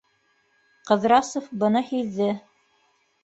[0.91, 2.31] Ҡыҙрасов быны һиҙҙе.